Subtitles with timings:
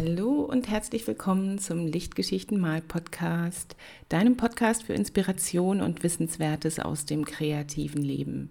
[0.00, 3.74] Hallo und herzlich willkommen zum Lichtgeschichten mal Podcast,
[4.08, 8.50] deinem Podcast für Inspiration und Wissenswertes aus dem kreativen Leben.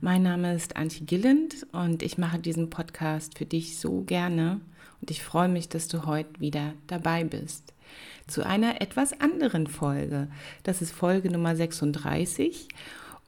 [0.00, 4.62] Mein Name ist Antje Gilland und ich mache diesen Podcast für dich so gerne
[5.02, 7.74] und ich freue mich, dass du heute wieder dabei bist.
[8.26, 10.28] Zu einer etwas anderen Folge.
[10.62, 12.66] Das ist Folge Nummer 36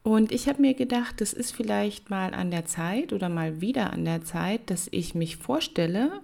[0.02, 3.92] und ich habe mir gedacht, es ist vielleicht mal an der Zeit oder mal wieder
[3.92, 6.22] an der Zeit, dass ich mich vorstelle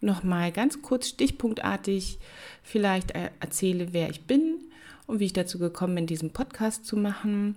[0.00, 2.18] nochmal ganz kurz stichpunktartig
[2.62, 4.58] vielleicht erzähle, wer ich bin
[5.06, 7.56] und wie ich dazu gekommen bin, diesen Podcast zu machen,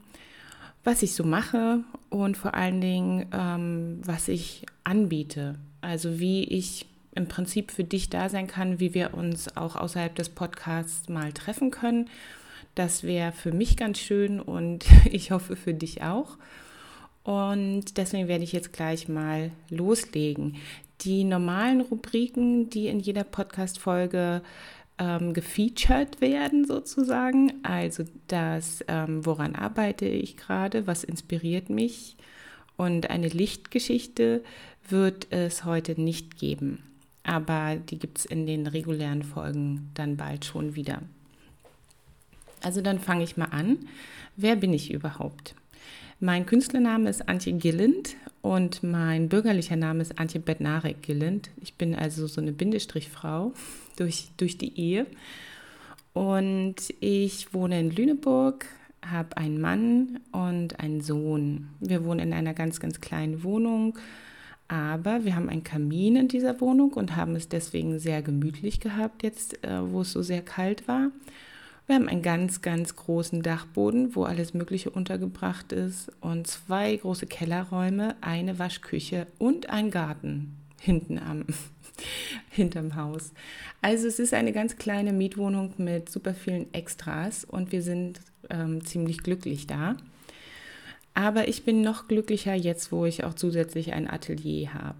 [0.83, 5.55] was ich so mache und vor allen Dingen, ähm, was ich anbiete.
[5.81, 6.85] Also wie ich
[7.16, 11.33] im Prinzip für dich da sein kann, wie wir uns auch außerhalb des Podcasts mal
[11.33, 12.09] treffen können.
[12.75, 16.38] Das wäre für mich ganz schön und ich hoffe für dich auch.
[17.23, 20.55] Und deswegen werde ich jetzt gleich mal loslegen.
[21.01, 24.41] Die normalen Rubriken, die in jeder Podcast-Folge
[24.97, 32.17] ähm, gefeatured werden, sozusagen, also das, ähm, woran arbeite ich gerade, was inspiriert mich
[32.77, 34.44] und eine Lichtgeschichte
[34.88, 36.83] wird es heute nicht geben.
[37.23, 41.01] Aber die gibt es in den regulären Folgen dann bald schon wieder.
[42.61, 43.77] Also dann fange ich mal an.
[44.35, 45.55] Wer bin ich überhaupt?
[46.22, 51.50] Mein Künstlername ist Antje Gilland und mein bürgerlicher Name ist Antje Bednarek Gilland.
[51.62, 53.53] Ich bin also so eine Bindestrichfrau
[53.95, 55.06] durch, durch die Ehe.
[56.12, 58.66] Und ich wohne in Lüneburg,
[59.02, 61.70] habe einen Mann und einen Sohn.
[61.80, 63.97] Wir wohnen in einer ganz, ganz kleinen Wohnung,
[64.67, 69.23] aber wir haben einen Kamin in dieser Wohnung und haben es deswegen sehr gemütlich gehabt
[69.23, 71.12] jetzt, äh, wo es so sehr kalt war.
[71.89, 77.25] Wir haben einen ganz, ganz großen Dachboden, wo alles Mögliche untergebracht ist und zwei große
[77.25, 81.45] Kellerräume, eine Waschküche und ein Garten hinten am
[82.51, 83.33] hinterm Haus.
[83.81, 88.19] Also es ist eine ganz kleine Mietwohnung mit super vielen Extras und wir sind
[88.51, 89.97] ähm, ziemlich glücklich da.
[91.16, 94.99] Aber ich bin noch glücklicher jetzt, wo ich auch zusätzlich ein Atelier habe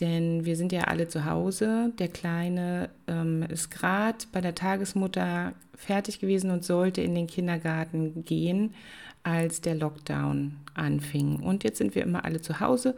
[0.00, 1.92] denn wir sind ja alle zu Hause.
[1.98, 8.24] Der Kleine ähm, ist gerade bei der Tagesmutter fertig gewesen und sollte in den Kindergarten
[8.24, 8.74] gehen,
[9.22, 11.40] als der Lockdown anfing.
[11.40, 12.96] Und jetzt sind wir immer alle zu Hause,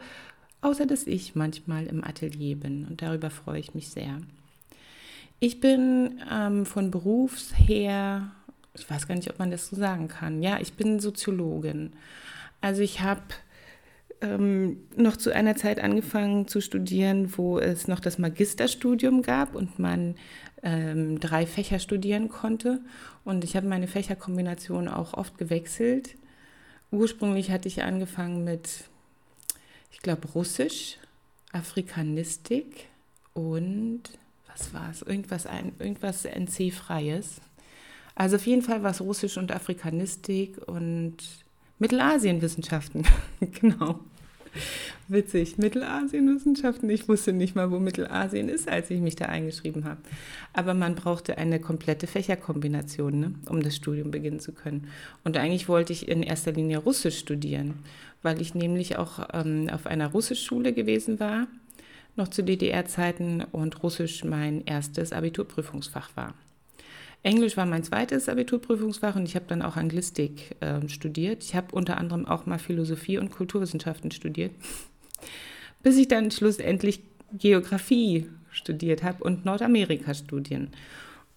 [0.61, 2.85] außer dass ich manchmal im Atelier bin.
[2.85, 4.21] Und darüber freue ich mich sehr.
[5.39, 8.31] Ich bin ähm, von Berufs her,
[8.73, 10.41] ich weiß gar nicht, ob man das so sagen kann.
[10.41, 11.91] Ja, ich bin Soziologin.
[12.61, 13.21] Also ich habe
[14.23, 19.77] ähm, noch zu einer Zeit angefangen zu studieren, wo es noch das Magisterstudium gab und
[19.79, 20.15] man
[20.63, 22.81] ähm, drei Fächer studieren konnte.
[23.25, 26.15] Und ich habe meine Fächerkombination auch oft gewechselt.
[26.91, 28.85] Ursprünglich hatte ich angefangen mit,
[29.91, 30.97] ich glaube, Russisch,
[31.51, 32.87] Afrikanistik
[33.33, 34.03] und
[34.47, 35.01] was war es?
[35.01, 35.45] Irgendwas,
[35.79, 37.41] irgendwas NC-freies.
[38.15, 41.17] Also auf jeden Fall war es Russisch und Afrikanistik und
[41.79, 43.05] Mittelasienwissenschaften.
[43.59, 43.99] genau.
[45.07, 45.57] Witzig.
[45.57, 46.89] Mittelasienwissenschaften.
[46.89, 50.01] Ich wusste nicht mal, wo Mittelasien ist, als ich mich da eingeschrieben habe.
[50.53, 54.87] Aber man brauchte eine komplette Fächerkombination, ne, um das Studium beginnen zu können.
[55.23, 57.73] Und eigentlich wollte ich in erster Linie Russisch studieren,
[58.21, 61.47] weil ich nämlich auch ähm, auf einer Russischschule gewesen war,
[62.15, 66.33] noch zu DDR-Zeiten und Russisch mein erstes Abiturprüfungsfach war.
[67.23, 71.43] Englisch war mein zweites Abiturprüfungsfach und ich habe dann auch Anglistik äh, studiert.
[71.43, 74.51] Ich habe unter anderem auch mal Philosophie und Kulturwissenschaften studiert,
[75.83, 77.01] bis ich dann schlussendlich
[77.31, 80.69] Geografie studiert habe und Nordamerika-Studien.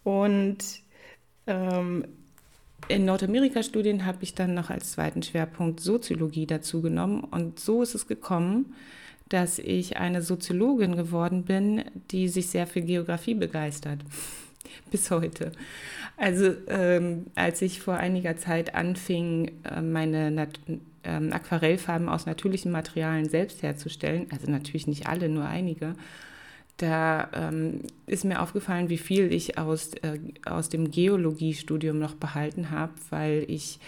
[0.03, 0.59] Und
[1.47, 2.05] ähm,
[2.89, 7.21] in Nordamerika-Studien habe ich dann noch als zweiten Schwerpunkt Soziologie dazu genommen.
[7.23, 8.75] Und so ist es gekommen,
[9.29, 14.01] dass ich eine Soziologin geworden bin, die sich sehr für Geografie begeistert.
[14.91, 15.53] bis heute.
[16.16, 20.59] Also ähm, als ich vor einiger Zeit anfing, äh, meine Nat
[21.04, 25.94] ähm, Aquarellfarben aus natürlichen Materialien selbst herzustellen, also natürlich nicht alle, nur einige,
[26.78, 32.71] da ähm, ist mir aufgefallen, wie viel ich aus, äh, aus dem Geologiestudium noch behalten
[32.71, 33.78] habe, weil ich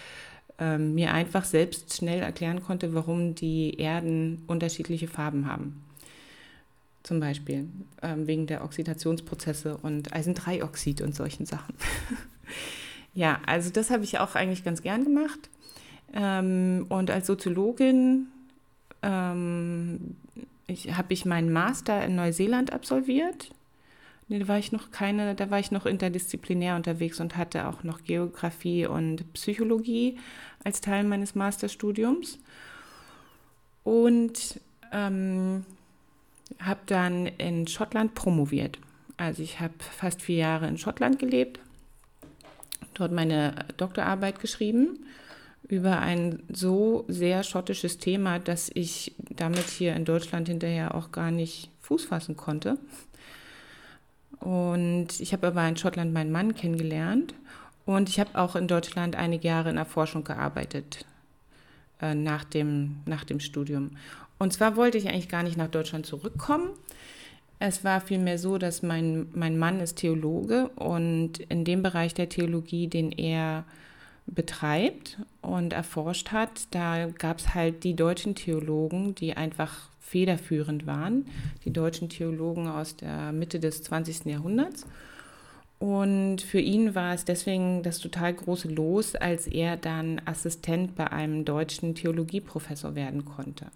[0.59, 5.81] ähm, mir einfach selbst schnell erklären konnte, warum die Erden unterschiedliche Farben haben
[7.09, 7.67] zum Beispiel,
[8.03, 11.73] ähm, wegen der Oxidationsprozesse und Eisendreioxid und solchen Sachen.
[13.15, 15.49] ja, also das habe ich auch eigentlich ganz gern gemacht.
[16.13, 18.27] Ähm, und als Soziologin
[19.01, 20.17] ähm,
[20.91, 23.49] habe ich meinen Master in Neuseeland absolviert.
[24.27, 28.03] da war ich noch keine, da war ich noch interdisziplinär unterwegs und hatte auch noch
[28.03, 30.19] Geografie und Psychologie
[30.63, 32.37] als Teil meines Masterstudiums.
[33.83, 34.59] Und
[34.91, 35.65] ähm,
[36.59, 38.79] habe dann in Schottland promoviert.
[39.17, 41.59] Also ich habe fast vier Jahre in Schottland gelebt,
[42.93, 44.99] dort meine Doktorarbeit geschrieben
[45.67, 51.31] über ein so sehr schottisches Thema, dass ich damit hier in Deutschland hinterher auch gar
[51.31, 52.77] nicht Fuß fassen konnte.
[54.39, 57.35] Und ich habe aber in Schottland meinen Mann kennengelernt
[57.85, 61.05] und ich habe auch in Deutschland einige Jahre in der Forschung gearbeitet
[62.01, 63.91] äh, nach, dem, nach dem Studium.
[64.39, 66.69] Und zwar wollte ich eigentlich gar nicht nach Deutschland zurückkommen.
[67.59, 72.29] Es war vielmehr so, dass mein, mein Mann ist Theologe und in dem Bereich der
[72.29, 73.65] Theologie, den er
[74.25, 81.25] betreibt und erforscht hat, da gab es halt die deutschen Theologen, die einfach federführend waren,
[81.65, 84.25] die deutschen Theologen aus der Mitte des 20.
[84.25, 84.85] Jahrhunderts.
[85.79, 91.11] Und für ihn war es deswegen das total große Los, als er dann Assistent bei
[91.11, 93.67] einem deutschen Theologieprofessor werden konnte.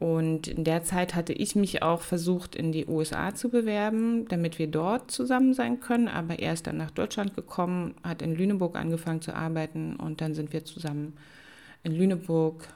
[0.00, 4.58] Und in der Zeit hatte ich mich auch versucht, in die USA zu bewerben, damit
[4.58, 6.08] wir dort zusammen sein können.
[6.08, 10.34] Aber er ist dann nach Deutschland gekommen, hat in Lüneburg angefangen zu arbeiten und dann
[10.34, 11.12] sind wir zusammen
[11.82, 12.66] in Lüneburg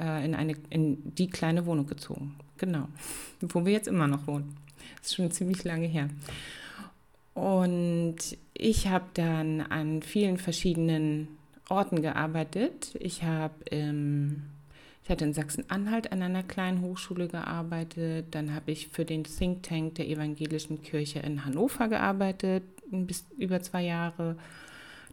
[0.00, 2.36] äh, in, eine, in die kleine Wohnung gezogen.
[2.58, 2.86] Genau,
[3.40, 4.54] wo wir jetzt immer noch wohnen.
[4.98, 6.08] Das ist schon ziemlich lange her.
[7.34, 8.18] Und
[8.54, 11.26] ich habe dann an vielen verschiedenen
[11.68, 12.96] Orten gearbeitet.
[13.00, 14.44] Ich habe im
[15.08, 18.26] ich hatte in Sachsen-Anhalt an einer kleinen Hochschule gearbeitet.
[18.32, 23.62] Dann habe ich für den Think Tank der Evangelischen Kirche in Hannover gearbeitet, bis über
[23.62, 24.36] zwei Jahre.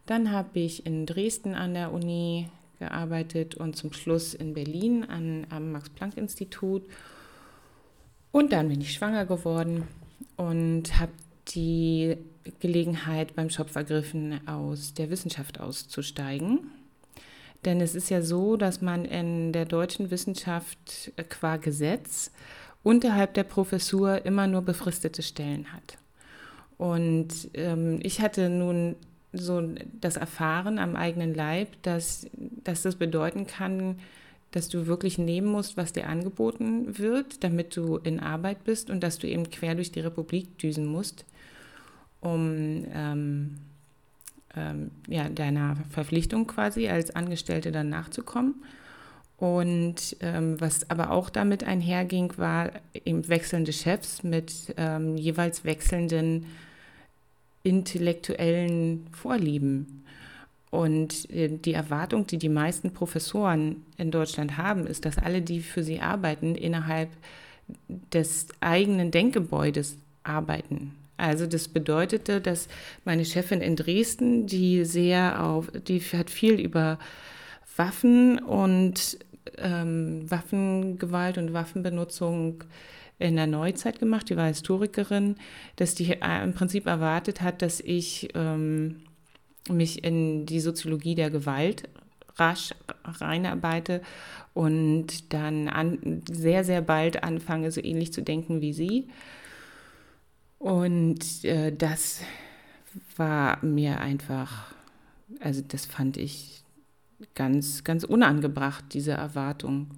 [0.06, 5.48] Dann habe ich in Dresden an der Uni gearbeitet und zum Schluss in Berlin an,
[5.50, 6.84] am Max-Planck-Institut.
[8.34, 9.88] Und dann bin ich schwanger geworden
[10.36, 11.14] und habe
[11.56, 12.18] die
[12.60, 16.70] Gelegenheit beim Schopf ergriffen, aus der Wissenschaft auszusteigen
[17.66, 22.32] denn es ist ja so, dass man in der deutschen Wissenschaft äh, qua Gesetz
[22.84, 25.98] unterhalb der Professur immer nur befristete Stellen hat.
[26.78, 28.96] Und ähm, ich hatte nun
[29.34, 29.62] so
[30.00, 32.28] das Erfahren am eigenen Leib, dass,
[32.64, 34.00] dass das bedeuten kann,
[34.52, 39.02] dass du wirklich nehmen musst, was dir angeboten wird, damit du in Arbeit bist und
[39.02, 41.26] dass du eben quer durch die Republik düsen musst,
[42.22, 43.58] um ähm,
[44.56, 48.56] ähm, ja, deiner Verpflichtung quasi als Angestellte dann nachzukommen.
[49.38, 56.46] Und ähm, was aber auch damit einherging, war eben wechselnde Chefs mit ähm, jeweils wechselnden
[57.64, 60.04] intellektuellen Vorlieben.
[60.72, 65.62] Und äh, die Erwartung, die die meisten Professoren in Deutschland haben, ist, dass alle, die
[65.62, 67.10] für sie arbeiten, innerhalb
[68.14, 70.94] des eigenen Denkgebäudes arbeiten.
[71.18, 72.68] Also das bedeutete, dass
[73.06, 77.00] meine Chefin in Dresden, die sehr auf, die hat viel über
[77.78, 79.18] Waffen und
[79.58, 82.64] ähm, Waffengewalt und Waffenbenutzung
[83.18, 85.36] in der Neuzeit gemacht, die war Historikerin,
[85.78, 89.02] dass die äh, im Prinzip erwartet hat, dass ich ähm,
[89.70, 91.88] mich in die Soziologie der Gewalt
[92.38, 92.72] rasch
[93.06, 94.02] reinarbeite
[94.54, 99.08] und dann an, sehr, sehr bald anfange, so ähnlich zu denken wie sie.
[100.60, 102.22] Und äh, das
[103.18, 104.74] war mir einfach,
[105.40, 106.64] also das fand ich
[107.34, 109.90] ganz, ganz unangebracht, diese Erwartung.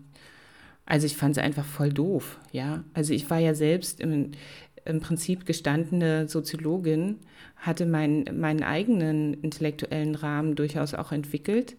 [0.86, 2.84] Also ich fand es einfach voll doof, ja.
[2.94, 4.32] Also ich war ja selbst im,
[4.86, 7.18] im Prinzip gestandene Soziologin,
[7.58, 11.76] hatte mein, meinen eigenen intellektuellen Rahmen durchaus auch entwickelt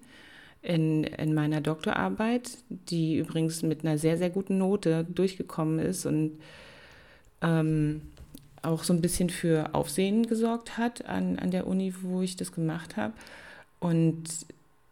[0.60, 6.38] in, in meiner Doktorarbeit, die übrigens mit einer sehr, sehr guten Note durchgekommen ist und
[7.40, 8.02] ähm,
[8.62, 12.52] auch so ein bisschen für Aufsehen gesorgt hat an, an der Uni, wo ich das
[12.52, 13.12] gemacht habe.
[13.80, 14.24] Und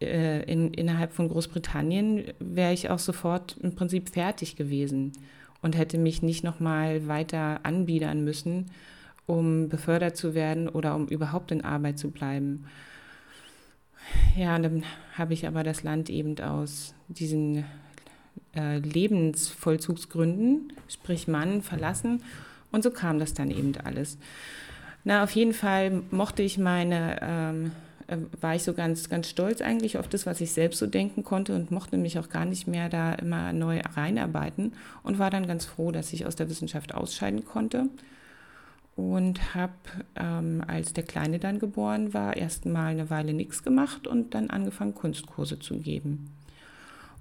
[0.01, 5.13] äh, in, innerhalb von Großbritannien wäre ich auch sofort im Prinzip fertig gewesen
[5.63, 8.67] und hätte mich nicht nochmal weiter anbiedern müssen,
[9.27, 12.67] um befördert zu werden oder um überhaupt in Arbeit zu bleiben.
[14.37, 17.65] Ja, dann habe ich aber das Land eben aus diesen
[18.55, 22.23] äh, Lebensvollzugsgründen, sprich Mann, verlassen
[22.77, 24.19] und so kam das dann eben alles.
[25.03, 27.73] Na, auf jeden Fall mochte ich meine, ähm,
[28.07, 31.25] äh, war ich so ganz, ganz stolz eigentlich auf das, was ich selbst so denken
[31.25, 35.47] konnte und mochte mich auch gar nicht mehr da immer neu reinarbeiten und war dann
[35.47, 37.89] ganz froh, dass ich aus der Wissenschaft ausscheiden konnte
[38.95, 39.73] und habe,
[40.15, 44.51] ähm, als der Kleine dann geboren war, erst mal eine Weile nichts gemacht und dann
[44.51, 46.31] angefangen, Kunstkurse zu geben.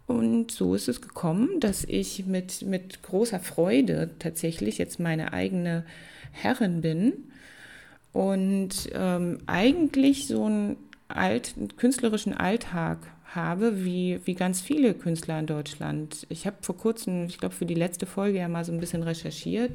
[0.07, 5.83] Und so ist es gekommen, dass ich mit, mit großer Freude tatsächlich jetzt meine eigene
[6.31, 7.13] Herrin bin
[8.13, 15.47] und ähm, eigentlich so einen, alt, künstlerischen Alltag habe, wie, wie ganz viele Künstler in
[15.47, 16.25] Deutschland.
[16.29, 19.03] Ich habe vor kurzem, ich glaube für die letzte Folge ja mal so ein bisschen
[19.03, 19.71] recherchiert,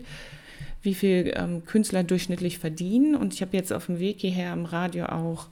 [0.83, 3.15] wie viel ähm, Künstler durchschnittlich verdienen.
[3.15, 5.49] Und ich habe jetzt auf dem Weg hierher im Radio auch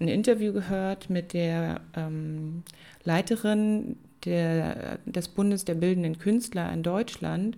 [0.00, 2.64] ein Interview gehört mit der ähm,
[3.04, 7.56] Leiterin der, des Bundes der bildenden Künstler in Deutschland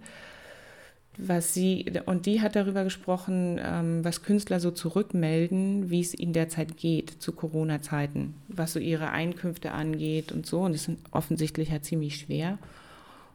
[1.16, 6.33] was sie, und die hat darüber gesprochen, ähm, was Künstler so zurückmelden, wie es ihnen
[6.33, 10.61] derzeit geht zu Corona-Zeiten, was so ihre Einkünfte angeht und so.
[10.61, 12.59] Und das ist offensichtlich ja ziemlich schwer.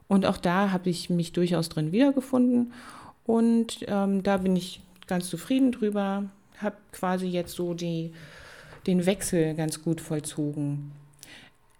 [0.07, 2.73] Und auch da habe ich mich durchaus drin wiedergefunden.
[3.25, 6.25] Und ähm, da bin ich ganz zufrieden drüber,
[6.57, 8.11] habe quasi jetzt so die,
[8.87, 10.91] den Wechsel ganz gut vollzogen.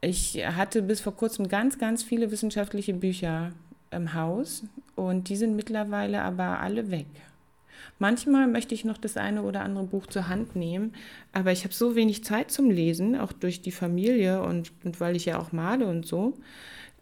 [0.01, 3.51] Ich hatte bis vor kurzem ganz, ganz viele wissenschaftliche Bücher
[3.91, 4.63] im Haus
[4.95, 7.07] und die sind mittlerweile aber alle weg.
[7.97, 10.93] Manchmal möchte ich noch das eine oder andere Buch zur Hand nehmen,
[11.33, 15.17] aber ich habe so wenig Zeit zum Lesen, auch durch die Familie und, und weil
[15.17, 16.37] ich ja auch male und so,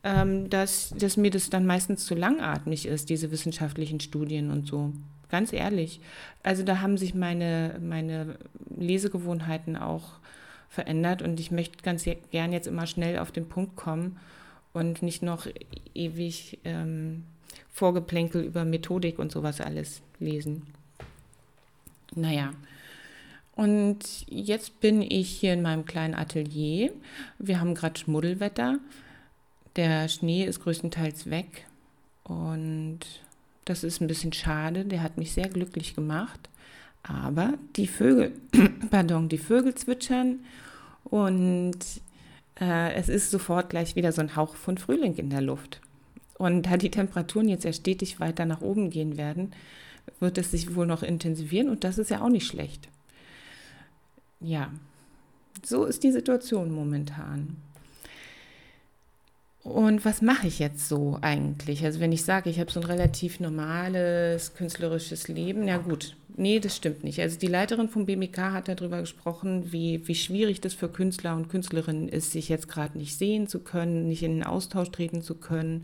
[0.03, 4.91] ähm, dass, dass mir das dann meistens zu langatmig ist, diese wissenschaftlichen Studien und so.
[5.29, 5.99] Ganz ehrlich.
[6.41, 8.37] Also da haben sich meine, meine
[8.75, 10.13] Lesegewohnheiten auch
[10.69, 14.19] verändert und ich möchte ganz gern jetzt immer schnell auf den Punkt kommen
[14.73, 15.47] und nicht noch
[15.93, 17.23] ewig ähm,
[17.69, 20.63] Vorgeplänkel über Methodik und sowas alles lesen.
[22.15, 22.51] Naja.
[23.55, 26.91] Und jetzt bin ich hier in meinem kleinen Atelier.
[27.39, 28.77] Wir haben gerade Schmuddelwetter.
[29.75, 31.65] Der Schnee ist größtenteils weg.
[32.23, 32.99] Und
[33.65, 34.85] das ist ein bisschen schade.
[34.85, 36.49] Der hat mich sehr glücklich gemacht.
[37.07, 38.33] Aber die Vögel,
[38.91, 40.39] pardon, die Vögel zwitschern
[41.05, 41.79] und
[42.59, 45.81] äh, es ist sofort gleich wieder so ein Hauch von Frühling in der Luft.
[46.37, 49.51] Und da die Temperaturen jetzt ja stetig weiter nach oben gehen werden,
[50.19, 52.89] wird es sich wohl noch intensivieren und das ist ja auch nicht schlecht.
[54.39, 54.71] Ja,
[55.63, 57.57] so ist die Situation momentan.
[59.67, 61.83] Und was mache ich jetzt so eigentlich?
[61.83, 66.61] Also wenn ich sage, ich habe so ein relativ normales künstlerisches Leben, ja gut, nee,
[66.61, 67.19] das stimmt nicht.
[67.19, 71.49] Also die Leiterin vom BMK hat darüber gesprochen, wie, wie schwierig das für Künstler und
[71.49, 75.35] Künstlerinnen ist, sich jetzt gerade nicht sehen zu können, nicht in den Austausch treten zu
[75.35, 75.83] können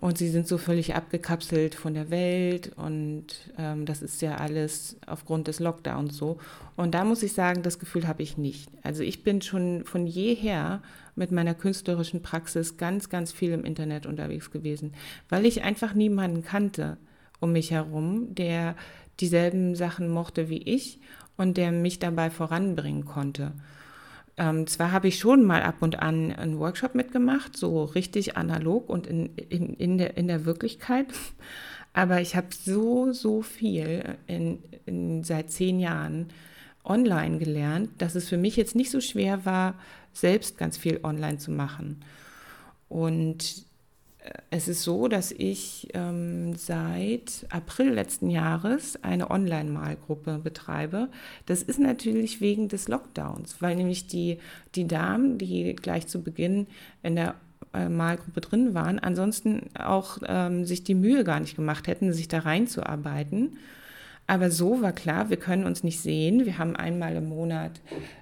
[0.00, 3.26] und sie sind so völlig abgekapselt von der Welt und
[3.58, 6.38] ähm, das ist ja alles aufgrund des Lockdowns so.
[6.76, 8.70] Und da muss ich sagen, das Gefühl habe ich nicht.
[8.84, 10.82] Also ich bin schon von jeher
[11.16, 14.92] mit meiner künstlerischen Praxis ganz, ganz viel im Internet unterwegs gewesen,
[15.28, 16.96] weil ich einfach niemanden kannte
[17.40, 18.76] um mich herum, der
[19.18, 21.00] dieselben Sachen mochte wie ich
[21.36, 23.52] und der mich dabei voranbringen konnte.
[24.38, 28.88] Ähm, zwar habe ich schon mal ab und an einen Workshop mitgemacht, so richtig analog
[28.88, 31.08] und in, in, in, der, in der Wirklichkeit,
[31.92, 36.28] aber ich habe so, so viel in, in, seit zehn Jahren
[36.84, 39.74] online gelernt, dass es für mich jetzt nicht so schwer war,
[40.12, 42.04] selbst ganz viel online zu machen.
[42.88, 43.64] Und
[44.50, 51.08] es ist so, dass ich ähm, seit April letzten Jahres eine Online-Malgruppe betreibe.
[51.46, 54.38] Das ist natürlich wegen des Lockdowns, weil nämlich die,
[54.74, 56.66] die Damen, die gleich zu Beginn
[57.02, 57.34] in der
[57.74, 62.28] äh, Malgruppe drin waren, ansonsten auch ähm, sich die Mühe gar nicht gemacht hätten, sich
[62.28, 63.58] da reinzuarbeiten.
[64.26, 66.44] Aber so war klar, wir können uns nicht sehen.
[66.44, 67.80] Wir haben einmal im Monat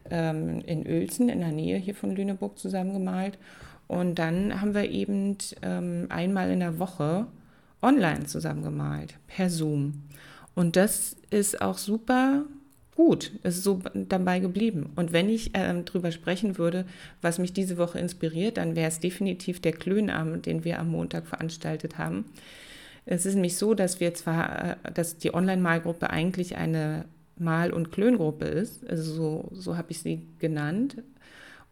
[0.09, 3.39] ähm, in Uelzen, in der Nähe hier von Lüneburg, zusammen gemalt.
[3.89, 7.27] Und dann haben wir eben ähm, einmal in der Woche
[7.83, 10.03] online zusammen gemalt, per Zoom.
[10.55, 12.45] Und das ist auch super
[12.97, 14.91] gut, es ist so dabei geblieben.
[14.97, 16.87] Und wenn ich ähm, drüber sprechen würde,
[17.21, 21.27] was mich diese Woche inspiriert, dann wäre es definitiv der Klönabend, den wir am Montag
[21.27, 22.25] veranstaltet haben.
[23.05, 27.05] Es ist nämlich so, dass wir zwar, äh, dass die Online-Malgruppe eigentlich eine
[27.39, 30.97] Mal- und Klöngruppe ist, also so, so habe ich sie genannt,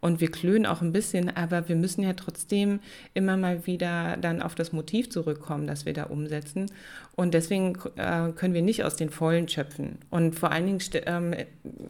[0.05, 2.79] und wir klönen auch ein bisschen, aber wir müssen ja trotzdem
[3.15, 6.67] immer mal wieder dann auf das Motiv zurückkommen, das wir da umsetzen.
[7.15, 9.97] Und deswegen äh, können wir nicht aus den Vollen schöpfen.
[10.11, 11.33] Und vor allen Dingen st ähm,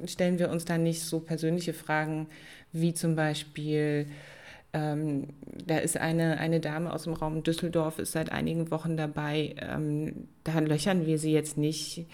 [0.05, 2.27] stellen wir uns da nicht so persönliche Fragen
[2.72, 4.07] wie zum Beispiel,
[4.72, 5.27] ähm,
[5.65, 9.55] da ist eine, eine Dame aus dem Raum Düsseldorf, ist seit einigen Wochen dabei.
[9.57, 12.05] Ähm, da löchern wir sie jetzt nicht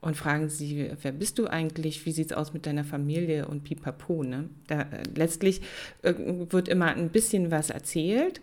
[0.00, 3.64] und fragen sie, wer bist du eigentlich, wie sieht es aus mit deiner Familie und
[3.64, 4.22] pipapo.
[4.22, 4.48] Ne?
[4.66, 5.60] Da, äh, letztlich
[6.02, 8.40] äh, wird immer ein bisschen was erzählt,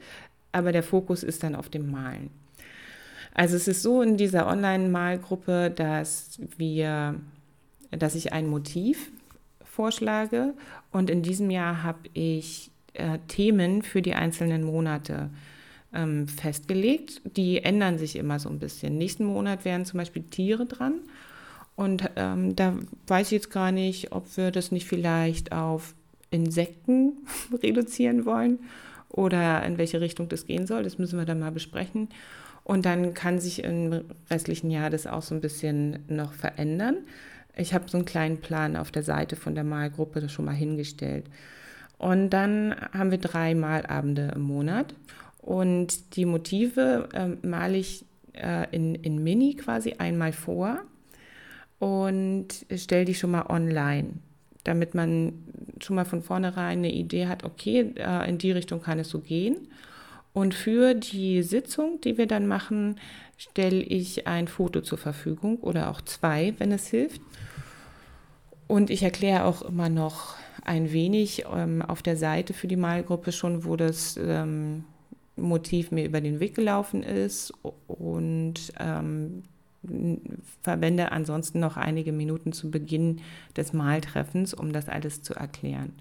[0.51, 2.29] aber der Fokus ist dann auf dem Malen.
[3.33, 6.39] Also es ist so in dieser Online-Malgruppe, dass
[7.91, 9.12] dass ich ein Motiv
[9.63, 10.53] vorschlage
[10.91, 15.29] und in diesem Jahr habe ich äh, Themen für die einzelnen Monate
[15.93, 17.21] ähm, festgelegt.
[17.38, 18.97] Die ändern sich immer so ein bisschen.
[18.97, 21.01] Nächsten Monat wären zum Beispiel Tiere dran
[21.75, 22.74] und ähm, da
[23.08, 25.94] weiß ich jetzt gar nicht, ob wir das nicht vielleicht auf
[26.32, 27.17] Insekten
[27.63, 28.60] reduzieren wollen
[29.10, 30.84] oder in welche Richtung das gehen soll.
[30.84, 32.10] Das müssen wir dann mal besprechen.
[32.63, 36.98] Und dann kann sich im restlichen Jahr das auch so ein bisschen noch verändern.
[37.55, 41.25] Ich habe so einen kleinen Plan auf der Seite von der Malgruppe schon mal hingestellt.
[41.98, 44.96] Und dann haben wir drei Malabende im Monat.
[45.38, 50.79] Und die Motive äh, male ich äh, in, in Mini quasi einmal vor
[51.79, 54.13] und stelle die schon mal online,
[54.63, 55.34] damit man
[55.82, 57.94] schon mal von vornherein eine Idee hat, okay,
[58.27, 59.67] in die Richtung kann es so gehen.
[60.34, 63.00] Und für die Sitzung, die wir dann machen,
[63.38, 67.22] stelle ich ein Foto zur Verfügung oder auch zwei, wenn es hilft.
[68.67, 73.32] Und ich erkläre auch immer noch ein wenig ähm, auf der Seite für die Malgruppe
[73.32, 74.84] schon, wo das ähm,
[75.36, 77.53] Motiv mir über den Weg gelaufen ist
[77.88, 79.44] und ähm,
[80.62, 83.22] verwende ansonsten noch einige Minuten zu Beginn
[83.56, 85.94] des Maltreffens, um das alles zu erklären.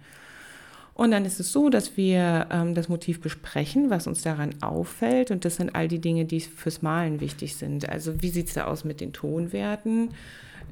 [0.95, 5.33] Und dann ist es so, dass wir ähm, das Motiv besprechen, was uns daran auffällt.
[5.33, 7.89] Und das sind all die Dinge, die fürs Malen wichtig sind.
[7.89, 10.11] Also wie sieht es da aus mit den Tonwerten?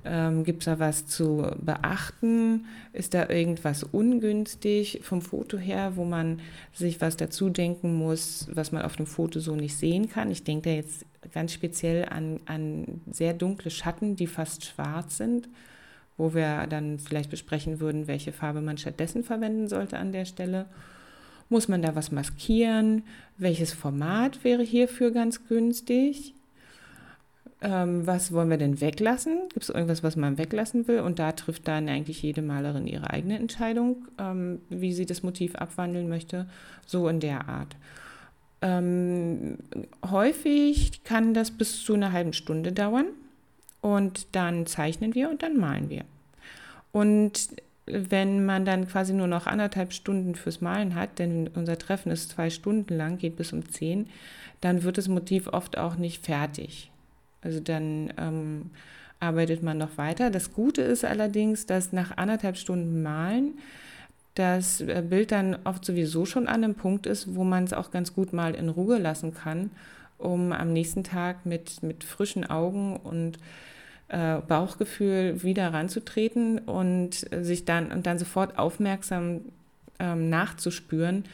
[0.04, 2.66] Ähm, Gibt es da was zu beachten?
[2.92, 6.40] Ist da irgendwas ungünstig vom Foto her, wo man
[6.72, 10.30] sich was dazu denken muss, was man auf dem Foto so nicht sehen kann?
[10.30, 15.48] Ich denke da jetzt ganz speziell an, an sehr dunkle Schatten, die fast schwarz sind
[16.16, 20.66] wo wir dann vielleicht besprechen würden, welche Farbe man stattdessen verwenden sollte an der Stelle.
[21.48, 23.02] Muss man da was maskieren?
[23.38, 26.34] Welches Format wäre hierfür ganz günstig?
[27.64, 29.48] Ähm, was wollen wir denn weglassen?
[29.48, 31.00] Gibt es irgendwas, was man weglassen will?
[31.00, 35.54] Und da trifft dann eigentlich jede Malerin ihre eigene Entscheidung, ähm, wie sie das Motiv
[35.54, 36.48] abwandeln möchte.
[36.86, 37.76] So in der Art.
[38.62, 39.58] Ähm,
[40.10, 43.06] häufig kann das bis zu einer halben Stunde dauern.
[43.80, 46.04] Und dann zeichnen wir und dann malen wir.
[46.92, 47.48] Und
[47.86, 52.30] wenn man dann quasi nur noch anderthalb Stunden fürs Malen hat, denn unser Treffen ist
[52.30, 54.08] zwei Stunden lang, geht bis um zehn,
[54.60, 56.91] dann wird das Motiv oft auch nicht fertig.
[57.42, 58.70] Also dann ähm,
[59.20, 60.30] arbeitet man noch weiter.
[60.30, 63.58] Das Gute ist allerdings, dass nach anderthalb Stunden Malen
[64.34, 67.90] das äh, Bild dann oft sowieso schon an einem Punkt ist, wo man es auch
[67.90, 69.70] ganz gut mal in Ruhe lassen kann,
[70.18, 73.38] um am nächsten Tag mit, mit frischen Augen und
[74.08, 79.42] äh, Bauchgefühl wieder ranzutreten und sich dann und dann sofort aufmerksam
[79.98, 81.24] ähm, nachzuspüren,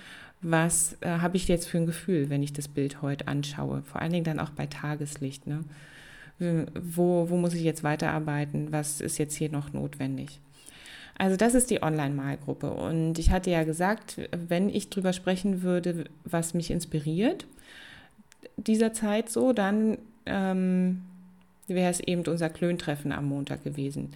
[0.42, 3.82] was äh, habe ich jetzt für ein Gefühl, wenn ich das Bild heute anschaue.
[3.82, 5.46] Vor allen Dingen dann auch bei Tageslicht.
[5.46, 5.64] Ne?
[6.38, 8.70] Wo, wo muss ich jetzt weiterarbeiten?
[8.70, 10.40] Was ist jetzt hier noch notwendig?
[11.18, 12.70] Also das ist die Online-Malgruppe.
[12.70, 17.46] Und ich hatte ja gesagt, wenn ich drüber sprechen würde, was mich inspiriert,
[18.56, 21.02] dieser Zeit so, dann ähm,
[21.66, 24.10] wäre es eben unser Klöntreffen am Montag gewesen,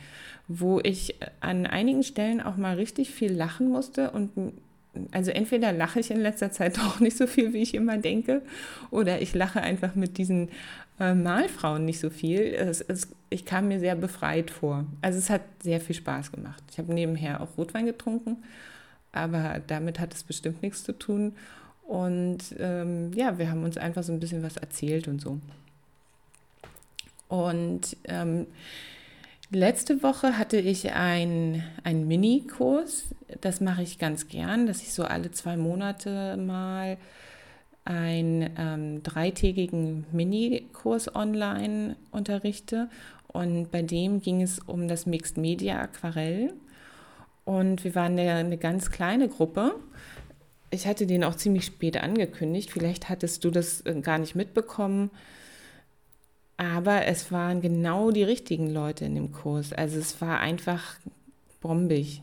[0.46, 4.30] wo ich an einigen Stellen auch mal richtig viel lachen musste und
[5.10, 8.42] also entweder lache ich in letzter Zeit doch nicht so viel, wie ich immer denke,
[8.90, 10.50] oder ich lache einfach mit diesen
[11.00, 12.40] äh, Malfrauen nicht so viel.
[12.40, 14.86] Es, es, ich kam mir sehr befreit vor.
[15.00, 16.62] Also es hat sehr viel Spaß gemacht.
[16.70, 18.38] Ich habe nebenher auch Rotwein getrunken,
[19.12, 21.34] aber damit hat es bestimmt nichts zu tun.
[21.82, 25.38] Und ähm, ja, wir haben uns einfach so ein bisschen was erzählt und so.
[27.28, 28.46] Und ähm,
[29.52, 33.14] letzte Woche hatte ich einen Mini-Kurs.
[33.40, 36.98] Das mache ich ganz gern, dass ich so alle zwei Monate mal
[37.84, 42.88] einen ähm, dreitägigen Mini-Kurs online unterrichte.
[43.28, 46.52] Und bei dem ging es um das Mixed Media Aquarell.
[47.44, 49.74] Und wir waren eine, eine ganz kleine Gruppe.
[50.70, 52.70] Ich hatte den auch ziemlich spät angekündigt.
[52.70, 55.10] Vielleicht hattest du das äh, gar nicht mitbekommen.
[56.56, 59.72] Aber es waren genau die richtigen Leute in dem Kurs.
[59.72, 60.98] Also es war einfach
[61.60, 62.22] bombig.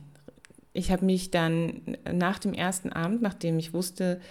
[0.71, 4.21] Ich habe mich dann nach dem ersten Abend, nachdem ich wusste,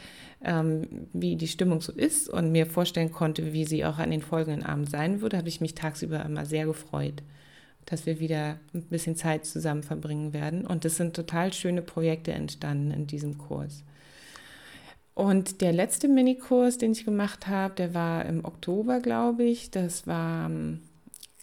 [0.44, 4.22] ähm, wie die Stimmung so ist und mir vorstellen konnte, wie sie auch an den
[4.22, 7.22] folgenden Abend sein würde, habe ich mich tagsüber immer sehr gefreut,
[7.87, 10.64] dass wir wieder ein bisschen Zeit zusammen verbringen werden.
[10.64, 13.82] Und es sind total schöne Projekte entstanden in diesem Kurs.
[15.18, 19.72] Und der letzte Minikurs, den ich gemacht habe, der war im Oktober, glaube ich.
[19.72, 20.78] Das war ähm,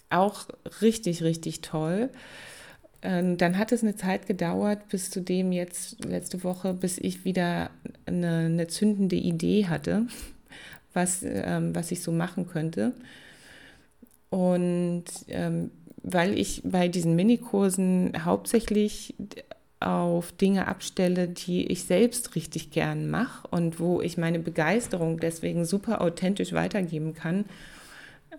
[0.08, 0.46] auch
[0.80, 2.08] richtig, richtig toll.
[3.02, 7.26] Ähm, dann hat es eine Zeit gedauert, bis zu dem jetzt letzte Woche, bis ich
[7.26, 7.68] wieder
[8.06, 10.06] eine, eine zündende Idee hatte,
[10.94, 12.94] was, ähm, was ich so machen könnte.
[14.30, 15.70] Und ähm,
[16.02, 19.14] weil ich bei diesen Minikursen hauptsächlich
[19.80, 25.64] auf Dinge abstelle, die ich selbst richtig gern mache und wo ich meine Begeisterung deswegen
[25.64, 27.44] super authentisch weitergeben kann,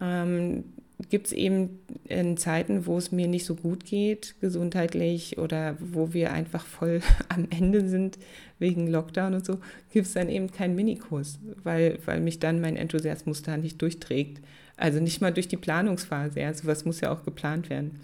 [0.02, 0.64] ähm,
[1.10, 6.12] gibt es eben in Zeiten, wo es mir nicht so gut geht, gesundheitlich oder wo
[6.14, 8.18] wir einfach voll am Ende sind
[8.58, 9.60] wegen Lockdown und so,
[9.92, 14.42] gibt es dann eben keinen Minikurs, weil, weil mich dann mein Enthusiasmus da nicht durchträgt.
[14.76, 16.40] Also nicht mal durch die Planungsphase.
[16.40, 18.00] Ja, sowas muss ja auch geplant werden.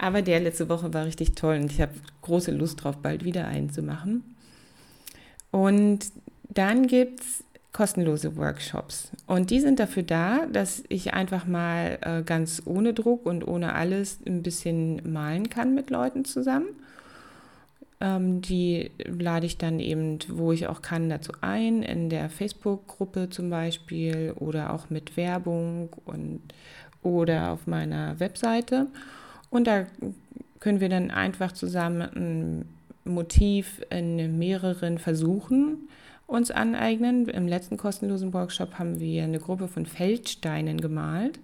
[0.00, 3.48] Aber der letzte Woche war richtig toll und ich habe große Lust drauf, bald wieder
[3.48, 4.36] einen zu machen.
[5.50, 6.06] Und
[6.48, 9.10] dann gibt es kostenlose Workshops.
[9.26, 13.74] Und die sind dafür da, dass ich einfach mal äh, ganz ohne Druck und ohne
[13.74, 16.68] alles ein bisschen malen kann mit Leuten zusammen.
[18.00, 23.30] Ähm, die lade ich dann eben, wo ich auch kann, dazu ein, in der Facebook-Gruppe
[23.30, 26.40] zum Beispiel oder auch mit Werbung und
[27.02, 28.86] oder auf meiner Webseite.
[29.50, 29.86] Und da
[30.60, 32.64] können wir dann einfach zusammen ein
[33.04, 35.88] Motiv in mehreren Versuchen
[36.26, 37.28] uns aneignen.
[37.28, 41.40] Im letzten kostenlosen Workshop haben wir eine Gruppe von Feldsteinen gemalt.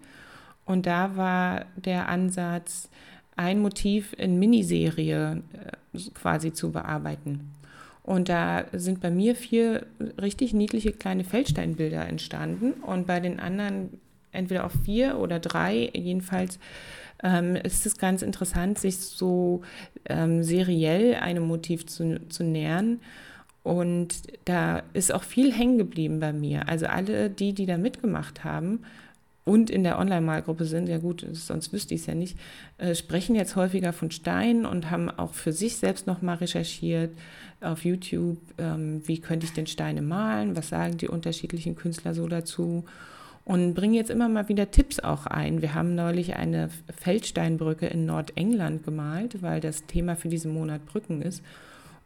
[0.66, 2.88] Und da war der Ansatz,
[3.36, 7.52] ein Motiv in Miniserie äh, quasi zu bearbeiten.
[8.02, 9.86] Und da sind bei mir vier
[10.20, 13.98] richtig niedliche kleine Feldsteinbilder entstanden und bei den anderen
[14.30, 16.58] entweder auch vier oder drei, jedenfalls
[17.24, 19.62] ähm, ist ganz interessant, sich so
[20.04, 23.00] ähm, seriell einem Motiv zu, zu nähern.
[23.64, 26.68] Und da ist auch viel hängen geblieben bei mir.
[26.68, 28.80] Also alle die, die da mitgemacht haben
[29.44, 32.38] und in der Online-Malgruppe sind, ja gut, sonst wüsste ich es ja nicht,
[32.76, 37.10] äh, sprechen jetzt häufiger von Steinen und haben auch für sich selbst nochmal recherchiert
[37.62, 42.28] auf YouTube, ähm, wie könnte ich denn Steine malen, was sagen die unterschiedlichen Künstler so
[42.28, 42.84] dazu
[43.44, 45.60] und bringen jetzt immer mal wieder Tipps auch ein.
[45.60, 51.20] Wir haben neulich eine Feldsteinbrücke in Nordengland gemalt, weil das Thema für diesen Monat Brücken
[51.20, 51.42] ist.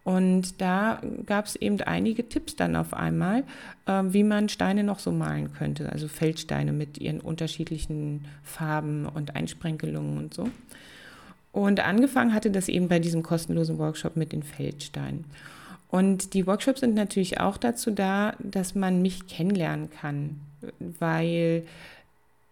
[0.02, 3.44] Und da gab es eben einige Tipps dann auf einmal,
[3.86, 9.36] äh, wie man Steine noch so malen könnte, also Feldsteine mit ihren unterschiedlichen Farben und
[9.36, 10.48] Einsprenkelungen und so.
[11.52, 15.24] Und angefangen hatte das eben bei diesem kostenlosen Workshop mit den Feldsteinen.
[15.88, 20.40] Und die Workshops sind natürlich auch dazu da, dass man mich kennenlernen kann,
[20.78, 21.64] weil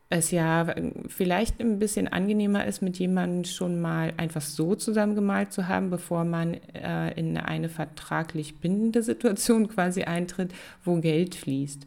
[0.08, 0.74] es ja
[1.08, 6.24] vielleicht ein bisschen angenehmer ist, mit jemandem schon mal einfach so zusammengemalt zu haben, bevor
[6.24, 10.52] man äh, in eine vertraglich bindende Situation quasi eintritt,
[10.84, 11.86] wo Geld fließt.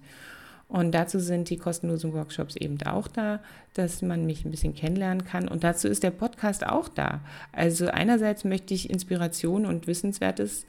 [0.68, 3.40] Und dazu sind die kostenlosen Workshops eben auch da,
[3.74, 5.48] dass man mich ein bisschen kennenlernen kann.
[5.48, 7.22] Und dazu ist der Podcast auch da.
[7.52, 10.68] Also einerseits möchte ich Inspiration und Wissenswertes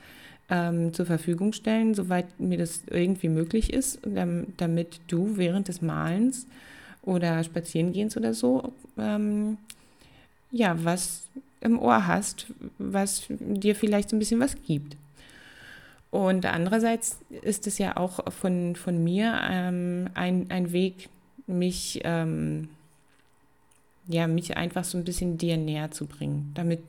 [0.51, 6.47] ähm, zur Verfügung stellen, soweit mir das irgendwie möglich ist, damit du während des Malens
[7.03, 9.57] oder Spazierengehens oder so, ähm,
[10.51, 11.23] ja, was
[11.61, 12.47] im Ohr hast,
[12.79, 14.97] was dir vielleicht so ein bisschen was gibt.
[16.11, 21.09] Und andererseits ist es ja auch von, von mir ähm, ein, ein Weg,
[21.47, 22.69] mich, ähm,
[24.09, 26.81] ja, mich einfach so ein bisschen dir näher zu bringen, damit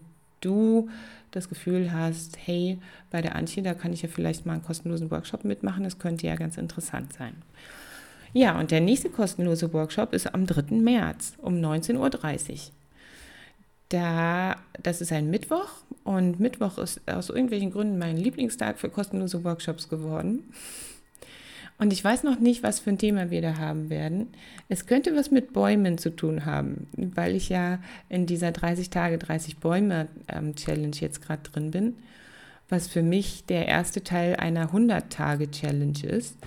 [0.42, 0.90] du
[1.32, 2.78] das Gefühl hast, hey,
[3.10, 6.28] bei der Antje, da kann ich ja vielleicht mal einen kostenlosen Workshop mitmachen, das könnte
[6.28, 7.34] ja ganz interessant sein.
[8.34, 10.76] Ja, und der nächste kostenlose Workshop ist am 3.
[10.76, 12.58] März um 19.30 Uhr.
[13.90, 15.70] Da, das ist ein Mittwoch
[16.06, 20.54] und Mittwoch ist aus irgendwelchen Gründen mein Lieblingstag für kostenlose Workshops geworden.
[21.82, 24.28] Und ich weiß noch nicht, was für ein Thema wir da haben werden.
[24.70, 29.18] Es könnte was mit Bäumen zu tun haben, weil ich ja in dieser 30 Tage,
[29.18, 31.96] 30 Bäume ähm, Challenge jetzt gerade drin bin,
[32.70, 36.38] was für mich der erste Teil einer 100 Tage Challenge ist.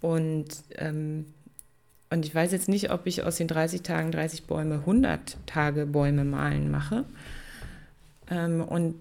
[0.00, 0.46] Und,
[0.78, 1.26] ähm,
[2.08, 5.84] und ich weiß jetzt nicht, ob ich aus den 30 Tagen 30 Bäume 100 Tage
[5.84, 7.04] Bäume malen mache.
[8.30, 8.94] Ähm, und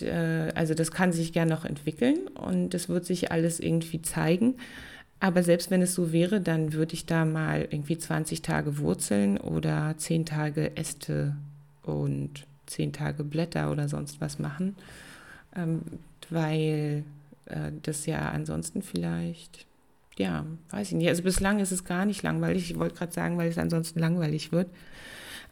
[0.00, 4.56] äh, also das kann sich gern noch entwickeln und das wird sich alles irgendwie zeigen.
[5.22, 9.38] Aber selbst wenn es so wäre, dann würde ich da mal irgendwie 20 Tage Wurzeln
[9.38, 11.36] oder 10 Tage Äste
[11.84, 14.74] und 10 Tage Blätter oder sonst was machen,
[15.54, 15.82] ähm,
[16.28, 17.04] weil
[17.46, 19.64] äh, das ja ansonsten vielleicht
[20.18, 21.08] ja, weiß ich nicht.
[21.08, 22.72] Also bislang ist es gar nicht langweilig.
[22.72, 24.66] Ich wollte gerade sagen, weil es ansonsten langweilig wird.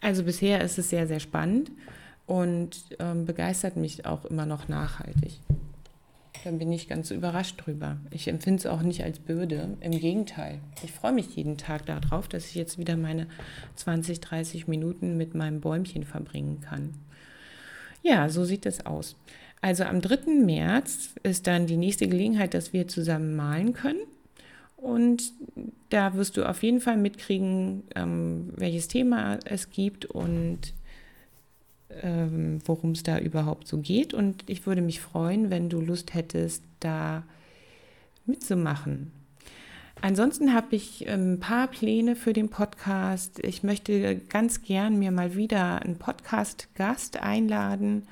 [0.01, 1.71] Also bisher ist es sehr, sehr spannend
[2.27, 5.39] und ähm, begeistert mich auch immer noch nachhaltig.
[6.43, 7.97] Da bin ich ganz überrascht drüber.
[8.09, 9.77] Ich empfinde es auch nicht als Bürde.
[9.79, 10.59] Im Gegenteil.
[10.83, 13.27] Ich freue mich jeden Tag darauf, dass ich jetzt wieder meine
[13.75, 16.95] 20, 30 Minuten mit meinem Bäumchen verbringen kann.
[18.01, 19.15] Ja, so sieht es aus.
[19.61, 20.31] Also am 3.
[20.43, 24.01] März ist dann die nächste Gelegenheit, dass wir zusammen malen können.
[24.77, 25.33] Und
[25.89, 30.73] da wirst du auf jeden Fall mitkriegen, ähm, welches Thema es gibt und
[32.01, 34.13] ähm, worum es da überhaupt so geht.
[34.13, 37.23] Und ich würde mich freuen, wenn du Lust hättest, da
[38.25, 39.11] mitzumachen.
[40.01, 43.39] Ansonsten habe ich ein paar Pläne für den Podcast.
[43.43, 48.07] Ich möchte ganz gern mir mal wieder einen Podcast-Gast einladen.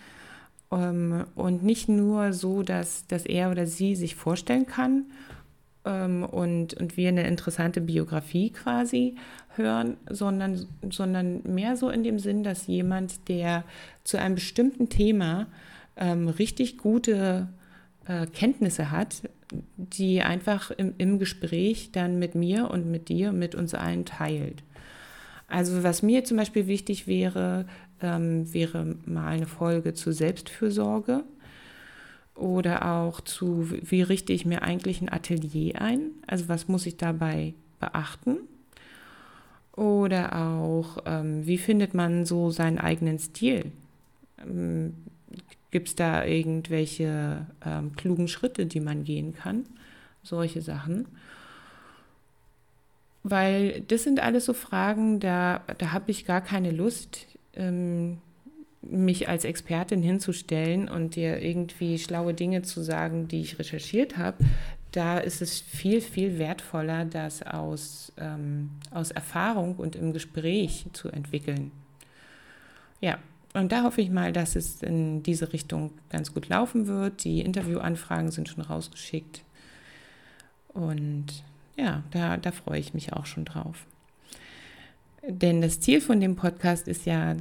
[0.71, 5.05] Ähm, und nicht nur so, dass, dass er oder sie sich vorstellen kann
[5.85, 9.15] ähm, und, und wir eine interessante Biografie quasi
[9.55, 13.63] hören, sondern, sondern mehr so in dem Sinn, dass jemand, der
[14.03, 15.47] zu einem bestimmten Thema
[15.97, 17.47] ähm, richtig gute
[18.07, 19.23] äh, Kenntnisse hat,
[19.77, 24.63] die einfach im, im Gespräch dann mit mir und mit dir, mit uns allen teilt.
[25.47, 27.65] Also was mir zum Beispiel wichtig wäre,
[28.01, 31.23] ähm, wäre mal eine Folge zur Selbstfürsorge
[32.39, 36.11] oder auch zu, wie richte ich mir eigentlich ein Atelier ein?
[36.25, 38.37] Also was muss ich dabei beachten?
[39.75, 43.71] Oder auch, ähm, wie findet man so seinen eigenen Stil?
[44.45, 44.93] Ähm,
[45.71, 49.65] Gibt es da irgendwelche ähm, klugen Schritte, die man gehen kann?
[50.23, 51.07] Solche Sachen.
[53.23, 58.17] Weil das sind alles so Fragen, da, da habe ich gar keine Lust, ähm,
[58.81, 64.37] mich als Expertin hinzustellen und dir irgendwie schlaue Dinge zu sagen, die ich recherchiert habe.
[64.91, 71.09] Da ist es viel, viel wertvoller, das aus, ähm, aus Erfahrung und im Gespräch zu
[71.09, 71.71] entwickeln.
[73.01, 73.19] Ja,
[73.53, 77.23] und da hoffe ich mal, dass es in diese Richtung ganz gut laufen wird.
[77.23, 79.43] Die Interviewanfragen sind schon rausgeschickt.
[80.69, 81.43] Und
[81.75, 83.85] ja, da, da freue ich mich auch schon drauf.
[85.27, 87.35] Denn das Ziel von dem Podcast ist ja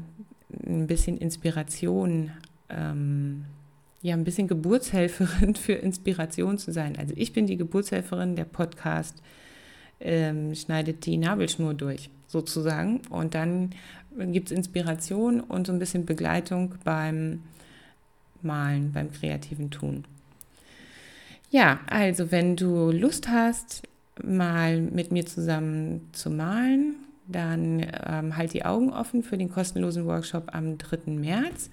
[0.66, 2.30] ein bisschen Inspiration,
[2.68, 3.44] ähm,
[4.02, 6.96] ja, ein bisschen Geburtshelferin für Inspiration zu sein.
[6.98, 9.22] Also ich bin die Geburtshelferin, der Podcast
[10.00, 13.00] ähm, schneidet die Nabelschnur durch, sozusagen.
[13.10, 13.70] Und dann
[14.16, 17.42] gibt es Inspiration und so ein bisschen Begleitung beim
[18.42, 20.04] Malen, beim kreativen Tun.
[21.50, 23.82] Ja, also wenn du Lust hast,
[24.22, 26.96] mal mit mir zusammen zu malen,
[27.28, 31.12] dann ähm, halt die Augen offen für den kostenlosen Workshop am 3.
[31.12, 31.70] März.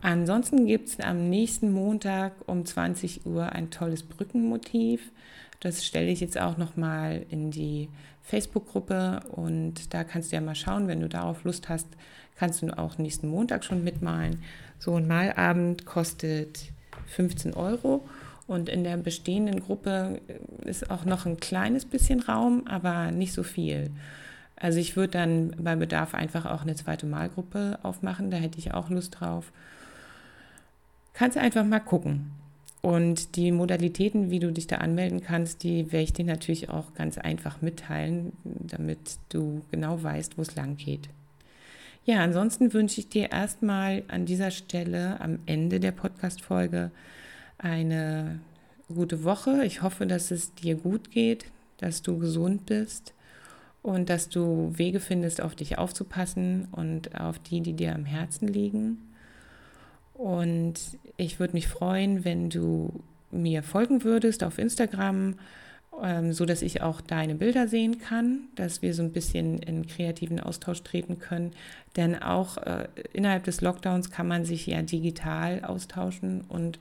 [0.00, 5.12] Ansonsten gibt es am nächsten Montag um 20 Uhr ein tolles Brückenmotiv.
[5.60, 7.88] Das stelle ich jetzt auch nochmal in die
[8.22, 11.86] Facebook-Gruppe und da kannst du ja mal schauen, wenn du darauf Lust hast,
[12.36, 14.42] kannst du auch nächsten Montag schon mitmalen.
[14.78, 16.72] So ein Malabend kostet
[17.06, 18.04] 15 Euro
[18.46, 20.20] und in der bestehenden Gruppe
[20.64, 23.90] ist auch noch ein kleines bisschen Raum, aber nicht so viel.
[24.58, 28.72] Also ich würde dann bei Bedarf einfach auch eine zweite Malgruppe aufmachen, da hätte ich
[28.72, 29.52] auch Lust drauf.
[31.12, 32.32] Kannst einfach mal gucken.
[32.82, 36.94] Und die Modalitäten, wie du dich da anmelden kannst, die werde ich dir natürlich auch
[36.94, 41.08] ganz einfach mitteilen, damit du genau weißt, wo es lang geht.
[42.04, 46.92] Ja, ansonsten wünsche ich dir erstmal an dieser Stelle am Ende der Podcast-Folge
[47.58, 48.38] eine
[48.88, 49.64] gute Woche.
[49.64, 51.46] Ich hoffe, dass es dir gut geht,
[51.78, 53.12] dass du gesund bist
[53.86, 58.48] und dass du Wege findest, auf dich aufzupassen und auf die, die dir am Herzen
[58.48, 58.98] liegen.
[60.12, 60.74] Und
[61.16, 65.36] ich würde mich freuen, wenn du mir folgen würdest auf Instagram,
[66.02, 69.86] ähm, so dass ich auch deine Bilder sehen kann, dass wir so ein bisschen in
[69.86, 71.52] kreativen Austausch treten können.
[71.94, 76.80] Denn auch äh, innerhalb des Lockdowns kann man sich ja digital austauschen und,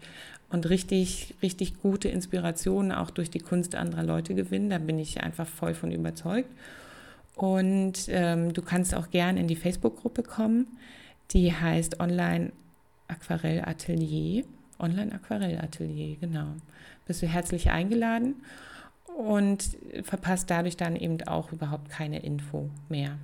[0.50, 4.72] und richtig, richtig gute Inspirationen auch durch die Kunst anderer Leute gewinnen.
[4.72, 6.50] Da bin ich einfach voll von überzeugt.
[7.36, 10.68] Und ähm, du kannst auch gern in die Facebook-Gruppe kommen.
[11.32, 12.52] Die heißt Online
[13.08, 14.44] Aquarellatelier,
[14.80, 16.48] Online-Aquarellatelier, genau.
[17.06, 18.36] Bist du herzlich eingeladen
[19.18, 23.18] und verpasst dadurch dann eben auch überhaupt keine Info mehr.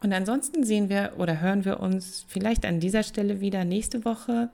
[0.00, 4.50] Und ansonsten sehen wir oder hören wir uns vielleicht an dieser Stelle wieder nächste Woche.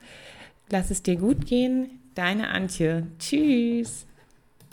[0.69, 1.99] Lass es dir gut gehen.
[2.15, 3.07] Deine Antje.
[3.19, 4.07] Tschüss.